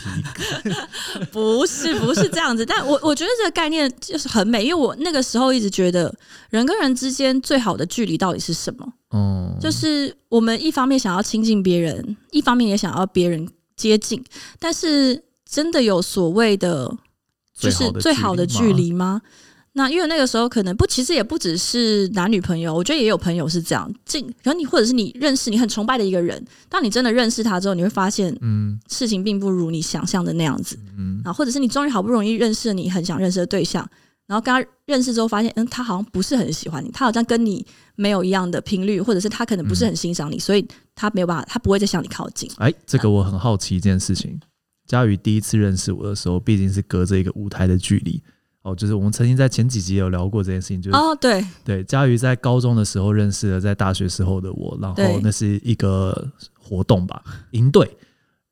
[1.30, 6.12] 不是不是这样子，但我我觉得这个概念就是很美，因为我那个时候一直觉得
[6.50, 8.94] 人跟人之间最好的距离到底是什么？
[9.10, 14.22] 哦、嗯，就是我们一方面想要亲近别人，一方面也想要别人接近，
[14.58, 16.94] 但是真的有所谓的，
[17.56, 19.22] 就是最好的距离吗？
[19.74, 23.88] 那因为那个时候可能不，其实也不只是男女朋友，我觉得也有朋友是这样。
[24.04, 33.88] 近，可能你或者是你认识你很崇拜的一个人，当你真的认识他之后，你会发现，嗯，事情并不如你想象的那样子，嗯，啊，或者是你终于好不容易认识了你很想认识的对象，
[34.28, 40.64] 然后跟他认识之后发现，嗯，他好像不是很喜欢你，他好像跟你没有一样的频率，或者是他可能不是很欣赏你，嗯，所以
[40.94, 42.48] 他没有办法，他不会再向你靠近。
[42.58, 44.38] 哎，这个我很好奇一件事情，
[44.86, 48.22] 佳宇第一次认识我的时候，毕竟是隔着一个舞台的距离。
[48.62, 57.88] 哦，就是我们曾经在前几集有聊过这件事情，就是哦，对对，佳瑜在高中的时候认识了在大学时候的我，然后那是一个活动吧，营队，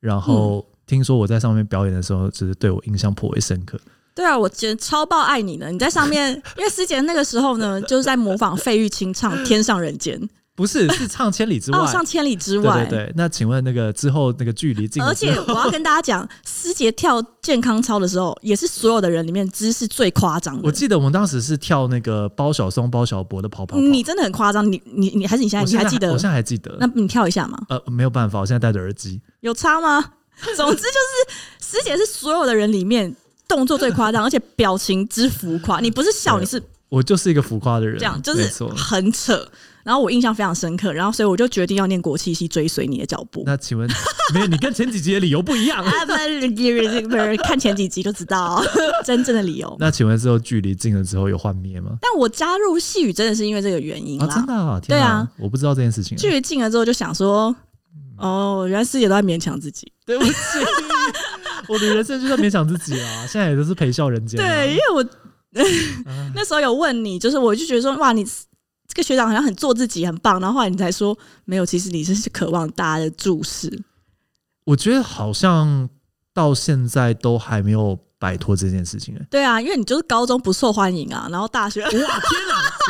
[0.00, 3.78] 然后听说我在上面表演的时候，就是对我印象颇为深刻。
[4.16, 10.18] 对啊，我觉得超爆爱你呢，你在上面， 因为思杰那个时候呢，就是在模仿费玉清唱《天上人间》。
[10.54, 11.78] 不是，是唱千里之外。
[11.78, 12.86] 哦，唱千里之外。
[12.88, 15.02] 对对对，那请问那个之后那个距离近？
[15.02, 20.62] 而且我要跟大家讲，思杰跳健康操的时候，也是所有的人里面姿势最夸张的。
[20.64, 23.82] 我记得我们当时是跳那个包小松、包小博的跑跑跑。
[23.82, 26.10] 你真的很夸张，你你你还是你现在，你还记得？
[26.10, 26.74] 我现在还记得。
[26.80, 27.58] 那你跳一下吗？
[27.68, 29.20] 呃，没有办法，我现在戴着耳机。
[29.40, 30.02] 有差吗？
[30.56, 33.14] 总之就是思杰是所有的人里面
[33.48, 35.80] 动作最夸张， 而且表情之浮夸。
[35.80, 39.48] 你不是笑，你是我就是一个浮夸的人，这样就是很扯。
[39.82, 43.44] 然后我印象非常深刻，然后所以我就决定要念国际系，追随你的脚步。
[43.46, 43.88] 那请问，
[44.34, 45.92] 没有你跟前几集的理由不一样 啊？
[47.44, 48.60] 看前几集就知道
[49.04, 49.76] 真正的理由。
[49.78, 51.98] 那请问之后距离近了之后有幻灭吗？
[52.02, 54.26] 但我加入细雨真的是因为这个原因啊！
[54.26, 54.80] 真的啊？
[54.88, 56.18] 对啊，我不知道这件事情。
[56.18, 57.54] 距离近了之后就想说，
[58.18, 59.92] 哦，原来师姐都在勉强自己。
[60.04, 60.32] 对不起，
[61.68, 63.26] 我的人生就在勉强自己啊！
[63.28, 64.38] 现在也都是陪笑人间。
[64.38, 65.04] 对，因为我
[66.34, 68.26] 那时候有问你，就是我就觉得说，哇，你。
[68.88, 70.40] 这个学长好像很做自己，很棒。
[70.40, 71.14] 然后后来你才说
[71.44, 73.82] 没有，其实你是渴望大家的注视。
[74.64, 75.90] 我觉得好像
[76.32, 79.14] 到现在都还没有摆脱这件事情。
[79.28, 82.14] 对啊，因为你就是高中不受欢迎啊，然后大学哇天哪，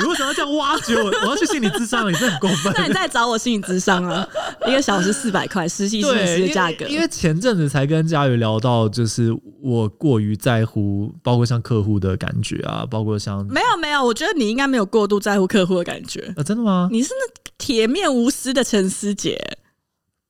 [0.03, 1.07] 你为什么要这样挖掘我？
[1.07, 2.73] 我要去心理智商了，你这很过分。
[2.77, 4.29] 那你再找我心理智商啊，
[4.69, 6.87] 一个小时四百块，实习心理师的价格。
[6.87, 16.89] 因为前阵子才跟佳宇聊到，就是我过于在乎，包括像客户的感觉啊，包括像没有没有，我觉得你应该没有过度在乎客户的感觉啊，真的吗？
[16.91, 19.39] 你是那铁面无私的陈思杰。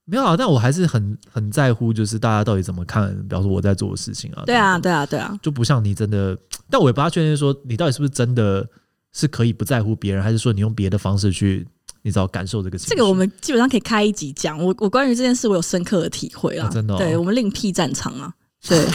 [0.09, 4.44] 没有啊，但我还是很很在乎，就是大家到底怎么看，比方说我在做的事情啊。
[4.46, 6.38] 对啊，对啊，对啊，就不像你真的，
[6.70, 8.64] 但我也不大确定说你到底是不是真的
[9.12, 11.66] 是可以不在乎别人，还是说你用别的方式去，
[12.07, 12.95] 你只要感受这个情绪。
[12.95, 14.57] 这个我们基本上可以开一集讲。
[14.57, 16.97] 我我关于这件事，我有深刻的体会啊，真的。
[16.97, 18.33] 对，我们另辟战场啊，
[18.69, 18.79] 对。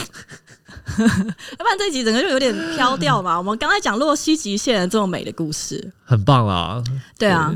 [0.96, 3.36] 要不然这一集整个就有点飘掉嘛。
[3.36, 6.82] 我们刚才讲洛西极限这么美的故事，很棒啊。
[7.18, 7.54] 对啊，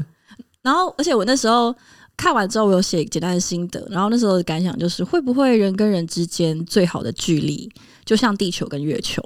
[0.61, 1.75] 然后而且我那时候。
[2.19, 3.87] 看完之后，我有写简单的心得。
[3.91, 7.71] 然后那时候的感想就是，会不会人跟人之间最好的距离，
[8.07, 9.23] 就像地球跟月球？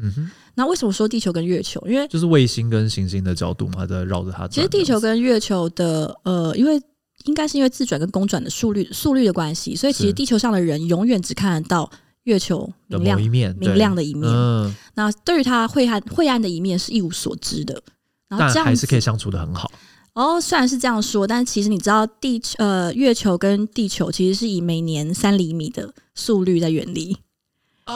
[0.00, 0.30] 嗯哼。
[0.60, 1.82] 那为什么说地球跟月球？
[1.88, 4.46] 因为就是卫星跟行星的角度嘛，在绕着它。
[4.46, 6.78] 其实地球跟月球的呃，因为
[7.24, 11.90] 应该是因为自转跟公转的速率速率的关系，所以其实地球上的人永远只看得到
[12.24, 14.30] 月球明亮的一面明亮的一面。
[14.30, 14.76] 嗯。
[14.96, 17.82] 那对于它晦暗晦暗的一面是一无所知的。
[18.28, 19.72] 然后这样还是可以相处的很好。
[20.12, 27.16] 哦，虽然是这样说，但其实你知道地球呃月球跟地球其实是以每年三厘米的速率在远离。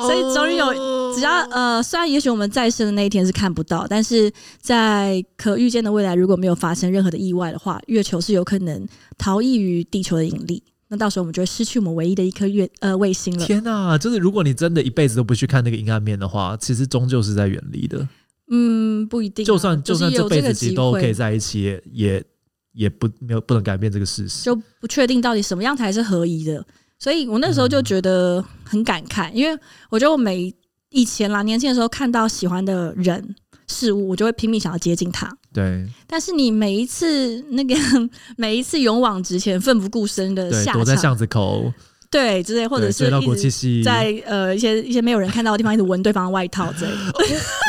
[0.02, 10.62] 所以终于有，只要呃，虽然也许我们在生的那一天是看不到，但是在可预见的未来，如果没有发生任何的意外的话，月球是有可能逃逸于地球的引力。
[10.88, 13.46] 那到时候我们就会失去我们唯一的一颗月呃卫星了。
[13.46, 18.06] 天哪，就是如果你真的一辈子都不去看那个阴暗面的话，其实终究是在远离的。
[18.50, 19.46] 嗯，不一定、啊。
[19.46, 22.24] 就算就算这辈子其实都可以在一起，也也
[22.72, 24.44] 也不没有不能改变这个事实。
[24.44, 26.64] 就不确定到底什么样才是合宜的。
[27.04, 29.54] 所以我那时候就觉得很感慨，因为
[29.90, 30.50] 我觉得我每
[30.88, 33.34] 以前啦，年轻的时候看到喜欢的人
[33.68, 35.30] 事物，我就会拼命想要接近他。
[35.52, 35.86] 对。
[36.06, 37.74] 但是你每一次那个
[38.38, 41.70] 每一次勇往直前、奋不顾身的下场，躲在巷子口，
[42.10, 47.12] 对，之类或者是一直在呃一些一些没有人看到的地方，一直闻对方的外套之类的。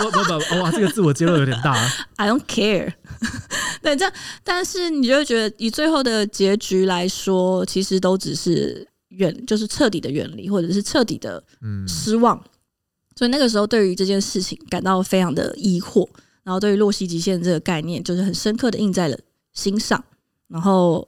[0.02, 1.76] 不不不，哇，这个自我揭露有点大。
[2.16, 2.94] I don't care。
[3.84, 4.14] 对，这样，
[4.46, 8.88] 但是你就会觉得，以最后的结局来说，其实都只是。
[9.18, 11.44] 远就是彻底的远离，或者是彻底的
[11.88, 12.50] 失望，嗯、
[13.16, 16.08] 所以那个时候对于这件事情感到非常的疑惑，
[16.44, 19.18] 然后对于洛希极限这个概念就是很深刻的印在了
[19.54, 20.04] 心上，
[20.48, 21.08] 然后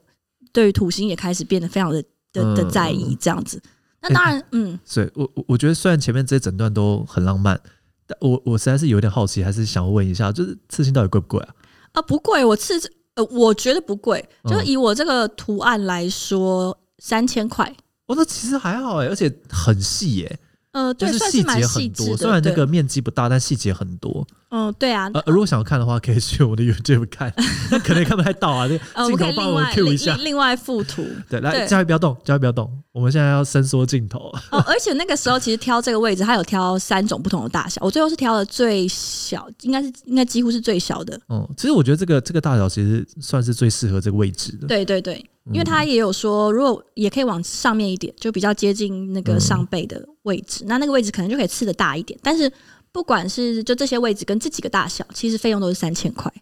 [0.52, 3.62] 对于土星也开始变得非常的的的在意这样子。
[4.00, 7.60] 那当然，嗯，嗯，所以我我我觉得虽然前面这些诊断都很浪漫，
[8.06, 11.54] 但我我实在是有点好奇，还是想问一下，就是刺青到底贵不贵啊？
[11.92, 12.74] 啊，不贵，我刺
[13.14, 17.74] 呃，我觉得不贵，就以我这个图案来说，三千块。
[18.08, 20.38] 哦，那其实还好哎，而且很细耶。
[20.72, 24.26] 呃，对，就是细节很多，虽然那个面积不大，但细节很多。
[24.50, 25.10] 嗯，对啊。
[25.14, 27.32] 呃，如果想要看的话，可以去我的 YouTube 看，
[27.70, 28.66] 那可能看不太到啊。
[28.68, 31.04] 这镜头帮我 Q 一下，另外附图。
[31.28, 34.32] 对，来，嘉威不要动，嘉威不要动，我们现在要伸缩镜头。
[34.50, 41.18] 哦， 而且那个时候其实挑这个位置，它有挑三种不同的大小，我最后是挑了最小，应该是应该几乎是最小的。
[41.28, 44.66] 嗯，其实我觉得这个这个大小其实算是最适合这个位置的。
[44.66, 45.24] 对对对。
[45.50, 52.20] 因为他也有说，如果也可以往上面一点，就比较接近那个上背的位置，那那个位置可能就可以刺的大一点。
[52.22, 52.52] 但是
[52.98, 56.32] 不管是就这些位置跟这几个大小，其实费用都是三千块。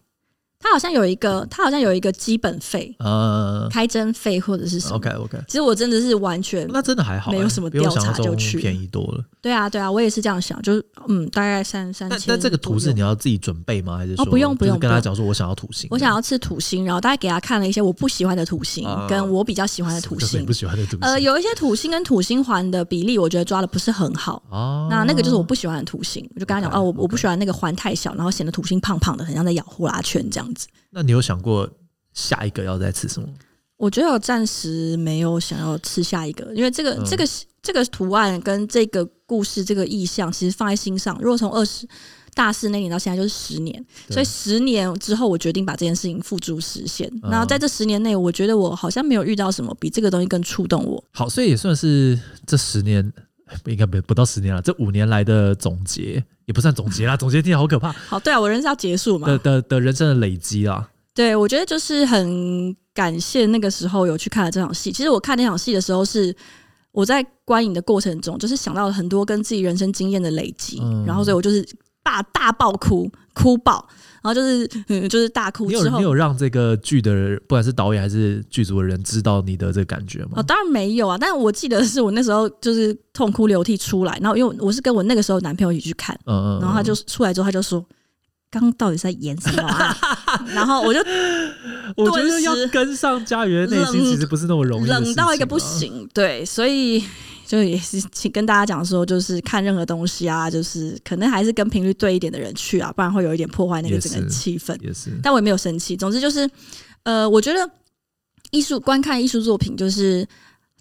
[0.59, 5.37] 它好像有一个，他好像有一个基本费，呃，开征费或者是什么？OK OK。
[5.47, 9.23] 其实我真的是完全那真的还好，没有什么调查就去便宜多了。
[9.39, 12.21] 对啊对啊，我也是这样想，就是嗯，大概三三千。
[12.27, 13.97] 那这个图是你要自己准备吗？
[13.97, 20.99] 还是说哦不用不用，跟他讲说我想要土星，我想要吃土星，然后大概给他看了一些我不喜欢的土星，跟我比较喜欢的土星，不喜欢的土星。
[21.01, 24.41] 呃，有一些土星跟土星环的比例，我觉得抓的不是很好。
[24.49, 30.67] 哦，那那个就是我不喜欢的土星，我就跟他讲哦，我我不喜欢那个环太小，然后显得土星胖胖的，很像在咬呼啦圈这样子。
[30.89, 31.69] 那你有想过
[32.13, 33.27] 下一个要再吃什么？
[33.77, 37.23] 我觉得我暂时没有想要吃下一个，因为这个、嗯、这个
[37.61, 41.15] 这个图案跟这个故事这个意象，其实放在心上。
[41.21, 41.87] 如果从二十
[42.33, 47.07] 大四那年到现在就是十年，所以十年之后我决定把这件事情付诸实现。
[47.21, 51.03] 然后、嗯、在这十年内，我觉得我好像没有遇到什么比这个东西更触动我。
[51.11, 53.13] 好，所以也算是这十年，
[53.65, 56.23] 应该没不到十年了，这五年来的总结。
[56.45, 57.91] 也不算总结啦， 总结听起来好可怕。
[57.91, 59.27] 好，对啊，我人生要结束嘛。
[59.27, 60.89] 的的的人生的累积啊。
[61.13, 64.89] 对，我觉得就是很感谢那个时候有去看了这场戏。
[64.91, 66.33] 其实我看那场戏的时候，是
[66.93, 71.67] 我在观影的过程中，就是想到了很多跟自己人生经验的累积，嗯、然后所以我就是
[72.01, 73.85] 大大爆哭，哭爆。
[74.21, 75.83] 然后就是，嗯，就是大哭之后。
[75.83, 80.31] 你有你有让这个剧的人，不管是导演还是剧组的人，知道你的这个感觉吗？
[80.37, 81.17] 哦，当然没有啊。
[81.17, 87.85] 但是我记得是我那时候就是痛哭流涕出来，然后因为我是跟我那个时候男朋友一起去看，嗯嗯，然后他就出来之后他就说
[88.51, 89.95] ：“刚刚到底在演什么啊？”
[90.53, 90.99] 然后我就，
[91.95, 96.07] 我觉得要跟上嘉瑜的内心其实不是那么容易，冷到一个不行。
[96.13, 97.03] 对，所以。
[97.47, 104.77] 就也是请跟大家讲说，就是看任何东西啊，就是可能还是跟频率对一点的人去啊，不然会有一点破坏那个整个气氛。
[104.81, 105.95] 也是，但我也没有生气。
[105.95, 106.49] 总之就是，
[107.03, 107.71] 呃，我觉得
[108.51, 110.27] 艺术观看艺术作品就是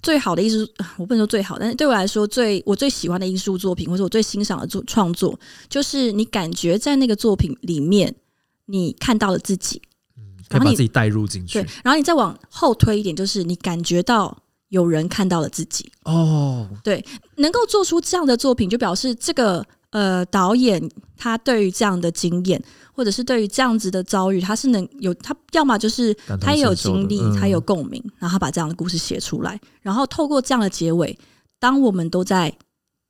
[0.03, 8.13] 最好的艺术，我不能说最好，但是对我来说最我最喜欢的艺术作品，或者我最欣赏的作创作，就是你感觉在那个作品里面，
[8.65, 9.81] 你看到了自己，
[10.19, 11.63] 嗯，可以把自己带入进去。
[11.63, 14.37] 对，然后你再往后推一点，就是你感觉到。
[14.69, 15.91] 有人看到了自己。
[16.05, 17.05] 哦，对，
[17.37, 31.19] 能够做出这样的作品，就表示这个呃导演他对于这样的经验，或者是对于这样子的遭遇，他是能有他要么就是他也有经历，嗯、他有共鸣，然后他把这样的故事写出来，然后透过这样的结尾，
[31.59, 32.53] 当我们都在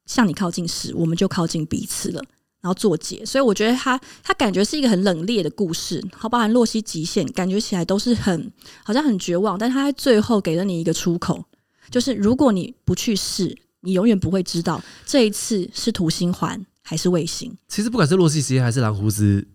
[0.06, 2.22] 向你靠近时，我们就靠近彼此了。
[2.66, 8.52] 然后作结，所以我觉得他他感觉是一个很冷冽的故事，好，包含洛西极限，感觉起来都是很
[8.82, 11.44] 好像很绝望，但他在最后给了你一个出口，
[11.92, 17.56] 就是如果你不去试，你永远不会知道这一次是土星环还是卫星。
[17.68, 19.46] 其实不管是洛西极限还是蓝胡子，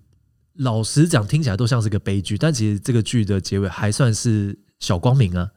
[0.53, 5.49] 老实讲听起来都像是个悲剧，但其实这个剧的结尾还算是小光明啊。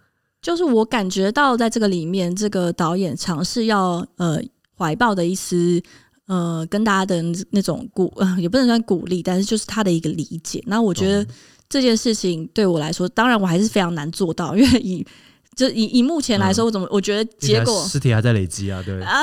[0.43, 4.43] 就是我感觉到在这个里面，这个导演尝试要呃
[4.77, 5.81] 怀抱的一丝。
[6.27, 10.63] 呃，跟大家的那种鼓，呃，也不能算鼓励，但是就是他的一个理解。
[10.67, 11.27] 那我觉得
[11.69, 15.07] 这件事情对我来说，当然我还是非常难做到，因为以
[15.55, 19.23] 就以以目前来说，我怎么我觉得结果尸体还在累积啊，对啊，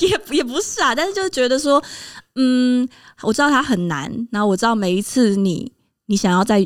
[0.00, 1.82] 也也不是啊，但是就是觉得说，
[2.34, 2.86] 嗯，
[3.22, 5.72] 我知道它很难，然后我知道每一次你
[6.06, 6.62] 你想要再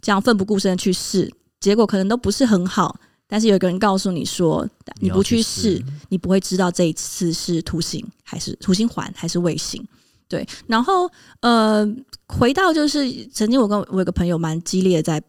[0.00, 2.98] 这样奋不顾身的去试，结果可能都不是很好。
[3.28, 4.68] 但是有一个人告诉你说，
[5.00, 9.86] 你不去试，你不会知道这一次是土星还是土星环还是卫星。
[10.26, 11.08] 对，然后
[11.40, 11.86] 呃，
[12.26, 15.22] 回到就是曾经我跟我有个朋友蛮激烈的在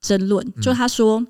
[0.00, 1.24] 争论，就他说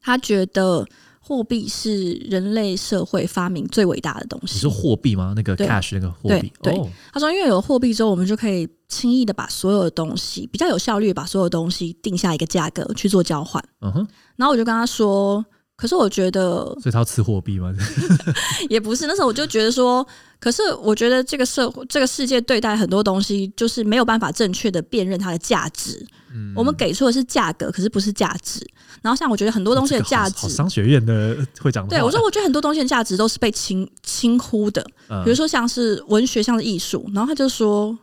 [0.00, 0.86] 他觉得。
[1.32, 4.54] 货币是人类社会发明最伟大的东西。
[4.54, 5.32] 你是货币吗？
[5.34, 6.52] 那个 cash 那个货币。
[6.62, 13.64] 对，哦、他说，因为有货币之后，我们就可以轻易的把所有的东西比较有效率，把所有东西定下一个价格去做交换。
[13.80, 14.08] 嗯哼。
[14.36, 15.42] 然后我就跟他说。
[15.82, 17.74] 可是我觉得，所以他要吃货币吗？
[18.70, 20.06] 也不是，那时候我就觉得说，
[20.38, 26.06] 可是我觉得这个社会、这个世界对待很多东西，就是没有办法正确的辨认它的价值。
[26.32, 28.64] 嗯，我们给出的是价格，可是不是价值。
[29.02, 31.84] 然后像我觉得很多东西的价值，商学院的会讲。
[31.88, 34.86] 对，我说我觉得很多东西的价值都是被轻轻忽的。
[35.24, 37.10] 比如说像是文学，像是艺术。
[37.12, 37.98] 然后他就说，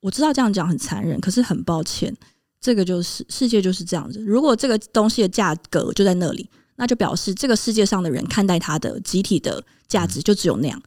[0.00, 2.16] 我知道这样讲很残忍，可是很抱歉，
[2.60, 4.20] 这个就是世界就是这样子。
[4.24, 6.48] 如果这个东西的价格就在那里。
[6.78, 10.80] 那就表示这个世界上的人看待他的集体的价值就只有那样。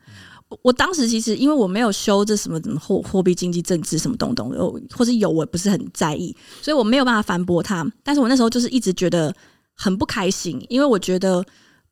[0.47, 4.51] 我我当时其实因为我没有修这什么什么货货币经济政治什么东东，
[4.95, 7.85] 或是有我也不是很在意，所以我没有办法反驳他。
[8.03, 9.35] 但是我那时候就是一直觉得
[9.75, 11.45] 很不开心，因为我觉得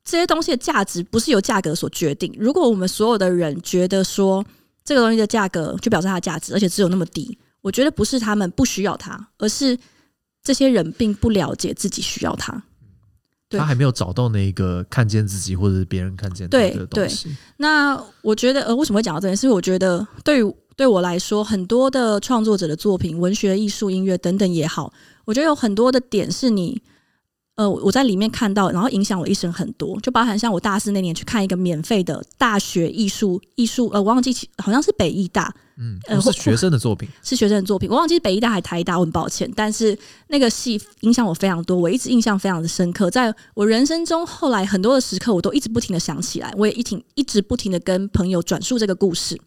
[0.06, 2.34] 这些东西的价值不是由价格所决定。
[2.40, 4.44] 如果我们所有的人觉得说
[4.86, 9.78] 这个东西的价格就表示它的价值，而且只有那么低，我觉得不是他们不需要它，而是
[10.42, 12.64] 这些人并不了解自己需要它。
[13.58, 17.30] 他还没有找到那个看见自己或者是别人看见他的东西。
[17.30, 19.42] 对，那我觉得，呃，为什么会讲到这件事？
[19.42, 24.94] 是因为我觉得，对于对我来说，很多的创作者的作品，文学、艺术、音乐等等也好，
[25.26, 26.82] 我觉得有很多的点是你。
[27.60, 49.38] 呃，我在里面看到，然后影响我一生很多，就包含像我大四那年去看一个免费的大学艺术艺术，呃，我忘记好像是北艺大，嗯，呃，是学生的作品，是学生的作品，我忘记是北艺大还是台大，我很抱歉，但是那个戏影响我非常多，我一直印象非常的深刻，在我人生中后来很多的时刻，我都一直不停的想起来，我也一停一直不停的跟朋友转述这个故事，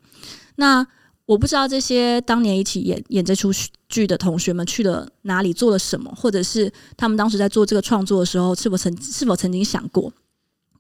[0.57, 0.87] 那。
[1.25, 3.51] 我不知道这些当年一起演演这出
[3.89, 10.13] 剧的同学们去了哪里，做了什么，或者是他们当时在做这个创作的时候，是否曾是否曾经想过？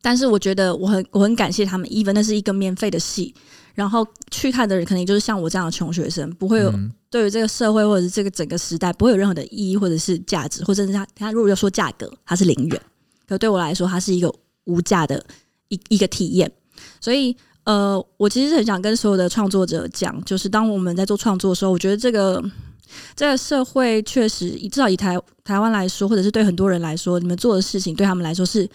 [0.03, 3.33] 但是我觉得我很我很感谢他们，even 那是一个免费的戏，
[3.73, 6.75] 然后去看的人肯定就是像我这样的穷学生，不会有
[7.09, 12.83] 对于这个社会或者是这个整个时代不会有任何的意义或者是价值，或者是他他如果要说价格，它是零元，
[13.29, 15.25] 可对我来说，它是一个无价的
[15.69, 16.51] 一一个体验，
[17.01, 17.37] 所以。
[17.65, 22.43] 呃，我其实很想跟所有的创作者讲，就是当我们在做创作的时候，我觉得这个
[23.15, 28.69] 这个社会确实，至少以台台湾来说，或者是对很多人来说，你们做的事情对他们来说是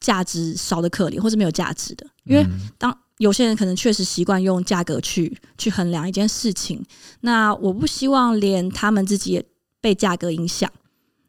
[0.00, 2.06] 价值少得可怜，或是没有价值的。
[2.24, 2.46] 因为
[2.76, 6.84] 当有些人可能确实习惯用价格去去衡量一件事情，
[7.22, 9.42] 那我不希望连他们自己也
[9.80, 10.70] 被价格影响，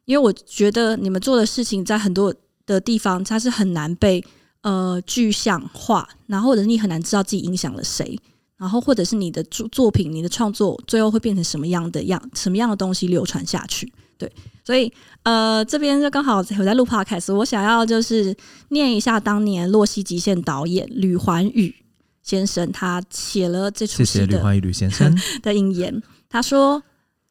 [0.03, 4.21] 因为我觉得你们做的事情在很多的地方，它是很难被。
[4.67, 8.19] 呃，具象化，然后或者你很难知道自己影响了谁，
[8.57, 13.89] 然后或者是你的作作品、你的创作最后会变成什么样的样，什么样的东西流传下去？
[14.17, 14.29] 对，
[14.65, 14.91] 所以
[15.23, 18.35] 呃，这边就刚好我在录 podcast，我想要就是
[18.69, 21.73] 念一下当年洛溪极限导演吕环宇
[22.21, 26.03] 先生他写了这出戏的，谢谢吕环宇吕先生 的引言。
[26.27, 26.83] 他说：“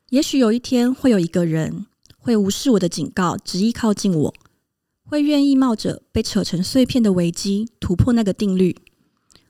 [0.08, 1.84] 也许有一天会有一个人
[2.16, 4.34] 会无视我的警告，执意靠近我。”
[5.08, 8.76] 会愿意冒着被扯成碎片的危机突破那个定律，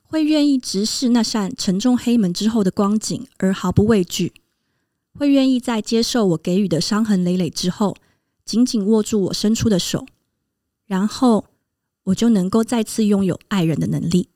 [0.02, 4.34] 会愿意直视那扇沉重黑门之后的光景而毫不畏惧，
[5.14, 7.96] 会愿意在接受我给予的伤痕累累之后，
[8.44, 10.06] 紧紧握住我伸出的手，
[10.84, 11.46] 然后
[12.04, 14.28] 我就能够再次拥有爱人的能力。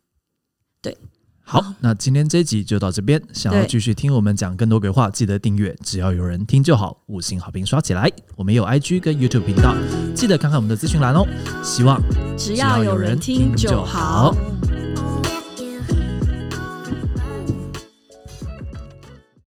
[1.51, 1.61] 对。
[1.61, 3.20] 好，那今天这一集就到这边。
[3.32, 5.76] 想要继续听我们讲更多鬼话，记得订阅。
[5.82, 8.11] 只要有人听就好，五星好评刷起来。
[8.36, 9.74] 我们有 IG 跟 YouTube 频道，
[10.14, 11.26] 记得看看我们的资讯栏哦。
[11.62, 12.01] 希望
[12.36, 14.34] 只要有人听就好。